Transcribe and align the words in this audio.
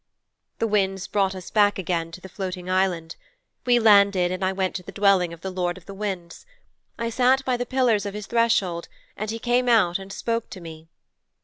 'The 0.57 0.65
winds 0.65 1.05
brought 1.07 1.35
us 1.35 1.51
back 1.51 1.77
again 1.77 2.11
to 2.11 2.19
the 2.19 2.27
floating 2.27 2.67
Island. 2.67 3.15
We 3.67 3.77
landed 3.77 4.31
and 4.31 4.43
I 4.43 4.51
went 4.51 4.73
to 4.77 4.81
the 4.83 4.91
dwelling 4.91 5.31
of 5.31 5.41
the 5.41 5.51
Lord 5.51 5.77
of 5.77 5.85
the 5.85 5.93
Winds. 5.93 6.43
I 6.97 7.11
sat 7.11 7.45
by 7.45 7.55
the 7.55 7.67
pillars 7.67 8.07
of 8.07 8.15
his 8.15 8.25
threshold 8.25 8.87
and 9.15 9.29
he 9.29 9.37
came 9.37 9.69
out 9.69 9.99
and 9.99 10.11
spoke 10.11 10.49
to 10.49 10.59
me. 10.59 10.87